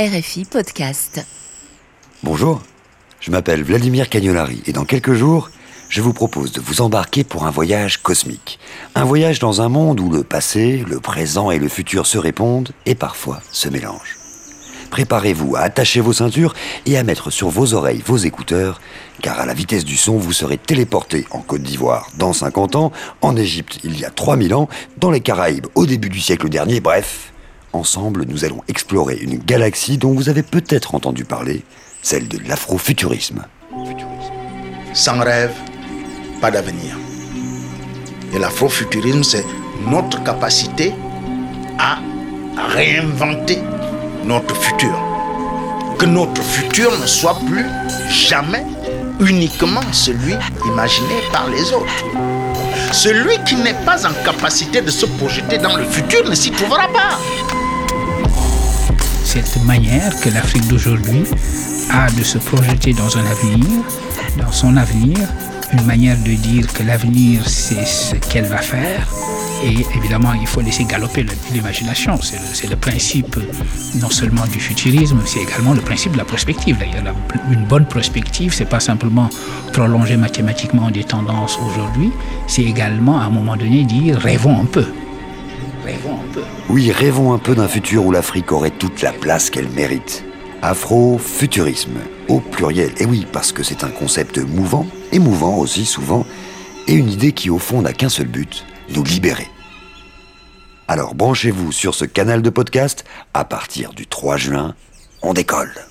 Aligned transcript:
RFI 0.00 0.46
Podcast. 0.46 1.26
Bonjour, 2.22 2.62
je 3.20 3.30
m'appelle 3.30 3.62
Vladimir 3.62 4.08
Cagnolari 4.08 4.62
et 4.64 4.72
dans 4.72 4.86
quelques 4.86 5.12
jours, 5.12 5.50
je 5.90 6.00
vous 6.00 6.14
propose 6.14 6.52
de 6.52 6.60
vous 6.62 6.80
embarquer 6.80 7.22
pour 7.22 7.44
un 7.44 7.50
voyage 7.50 8.02
cosmique. 8.02 8.58
Un 8.94 9.04
voyage 9.04 9.40
dans 9.40 9.60
un 9.60 9.68
monde 9.68 10.00
où 10.00 10.08
le 10.08 10.24
passé, 10.24 10.82
le 10.88 11.00
présent 11.00 11.50
et 11.50 11.58
le 11.58 11.68
futur 11.68 12.06
se 12.06 12.16
répondent 12.16 12.70
et 12.86 12.94
parfois 12.94 13.42
se 13.52 13.68
mélangent. 13.68 14.16
Préparez-vous 14.88 15.56
à 15.56 15.60
attacher 15.60 16.00
vos 16.00 16.14
ceintures 16.14 16.54
et 16.86 16.96
à 16.96 17.02
mettre 17.02 17.28
sur 17.28 17.50
vos 17.50 17.74
oreilles 17.74 18.02
vos 18.06 18.16
écouteurs, 18.16 18.80
car 19.20 19.38
à 19.38 19.44
la 19.44 19.52
vitesse 19.52 19.84
du 19.84 19.98
son, 19.98 20.16
vous 20.16 20.32
serez 20.32 20.56
téléporté 20.56 21.26
en 21.30 21.40
Côte 21.40 21.62
d'Ivoire 21.62 22.08
dans 22.16 22.32
50 22.32 22.74
ans, 22.74 22.90
en 23.20 23.36
Égypte 23.36 23.80
il 23.84 24.00
y 24.00 24.06
a 24.06 24.10
3000 24.10 24.54
ans, 24.54 24.70
dans 24.96 25.10
les 25.10 25.20
Caraïbes 25.20 25.66
au 25.74 25.84
début 25.84 26.08
du 26.08 26.20
siècle 26.20 26.48
dernier, 26.48 26.80
bref. 26.80 27.34
Ensemble, 27.72 28.24
nous 28.26 28.44
allons 28.44 28.62
explorer 28.66 29.16
une 29.16 29.38
galaxie 29.38 29.96
dont 29.96 30.12
vous 30.12 30.28
avez 30.28 30.42
peut-être 30.42 30.96
entendu 30.96 31.24
parler, 31.24 31.62
celle 32.02 32.26
de 32.26 32.38
l'afrofuturisme. 32.48 33.44
Sans 34.92 35.20
rêve, 35.20 35.54
pas 36.40 36.50
d'avenir. 36.50 36.98
Et 38.34 38.38
l'afrofuturisme, 38.40 39.22
c'est 39.22 39.44
notre 39.86 40.22
capacité 40.24 40.92
à 41.78 41.98
réinventer 42.74 43.58
notre 44.24 44.56
futur. 44.56 44.98
Que 45.96 46.06
notre 46.06 46.42
futur 46.42 46.90
ne 46.98 47.06
soit 47.06 47.38
plus 47.46 47.66
jamais 48.08 48.64
uniquement 49.20 49.82
celui 49.92 50.34
imaginé 50.66 51.14
par 51.32 51.48
les 51.48 51.72
autres. 51.72 52.39
Celui 52.92 53.38
qui 53.44 53.54
n'est 53.56 53.84
pas 53.84 54.04
en 54.06 54.12
capacité 54.24 54.82
de 54.82 54.90
se 54.90 55.06
projeter 55.06 55.58
dans 55.58 55.76
le 55.76 55.84
futur 55.84 56.28
ne 56.28 56.34
s'y 56.34 56.50
trouvera 56.50 56.88
pas. 56.88 57.18
Cette 59.24 59.62
manière 59.64 60.18
que 60.20 60.28
l'Afrique 60.28 60.66
d'aujourd'hui 60.66 61.22
a 61.92 62.10
de 62.10 62.22
se 62.24 62.38
projeter 62.38 62.92
dans 62.92 63.16
un 63.16 63.24
avenir, 63.26 63.84
dans 64.36 64.50
son 64.50 64.76
avenir, 64.76 65.18
une 65.72 65.84
manière 65.84 66.18
de 66.18 66.32
dire 66.32 66.72
que 66.72 66.82
l'avenir 66.82 67.48
c'est 67.48 67.86
ce 67.86 68.16
qu'elle 68.16 68.46
va 68.46 68.58
faire, 68.58 69.06
et 69.62 69.74
évidemment, 69.96 70.32
il 70.32 70.46
faut 70.46 70.60
laisser 70.60 70.84
galoper 70.84 71.26
l'imagination. 71.52 72.18
C'est 72.22 72.68
le, 72.68 72.76
principe 72.76 73.36
non 74.00 74.10
seulement 74.10 74.46
du 74.46 74.58
futurisme, 74.58 75.20
c'est 75.26 75.40
également 75.40 75.74
le 75.74 75.80
principe 75.80 76.12
de 76.12 76.18
la 76.18 76.24
prospective. 76.24 76.78
une 77.50 77.64
bonne 77.64 77.86
prospective, 77.86 78.54
c'est 78.54 78.64
pas 78.64 78.80
simplement 78.80 79.28
prolonger 79.72 80.16
mathématiquement 80.16 80.90
des 80.90 81.04
tendances 81.04 81.58
aujourd'hui, 81.66 82.10
c'est 82.46 82.62
également 82.62 83.20
à 83.20 83.24
un 83.24 83.30
moment 83.30 83.56
donné 83.56 83.84
dire 83.84 84.18
rêvons 84.18 84.60
un 84.60 84.64
peu. 84.64 84.86
Rêvons 85.84 86.14
un 86.14 86.32
peu. 86.34 86.42
Oui, 86.68 86.90
rêvons 86.92 87.32
un 87.32 87.38
peu 87.38 87.54
d'un 87.54 87.68
futur 87.68 88.04
où 88.06 88.12
l'Afrique 88.12 88.52
aurait 88.52 88.70
toute 88.70 89.02
la 89.02 89.12
place 89.12 89.50
qu'elle 89.50 89.68
mérite. 89.70 90.24
Afro-futurisme, 90.62 91.98
au 92.28 92.40
pluriel. 92.40 92.92
Et 92.98 93.06
oui, 93.06 93.26
parce 93.30 93.52
que 93.52 93.62
c'est 93.62 93.82
un 93.82 93.88
concept 93.88 94.38
mouvant, 94.38 94.86
émouvant 95.10 95.56
aussi 95.56 95.86
souvent, 95.86 96.26
et 96.86 96.94
une 96.94 97.10
idée 97.10 97.32
qui 97.32 97.50
au 97.50 97.58
fond 97.58 97.82
n'a 97.82 97.92
qu'un 97.92 98.08
seul 98.08 98.26
but, 98.26 98.66
nous 98.90 99.04
libérer. 99.04 99.48
Alors 100.88 101.14
branchez-vous 101.14 101.72
sur 101.72 101.94
ce 101.94 102.04
canal 102.04 102.42
de 102.42 102.50
podcast, 102.50 103.04
à 103.34 103.44
partir 103.44 103.92
du 103.92 104.06
3 104.06 104.36
juin, 104.36 104.74
on 105.22 105.34
décolle. 105.34 105.89